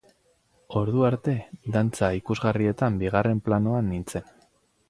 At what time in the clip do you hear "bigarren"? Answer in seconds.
3.05-3.47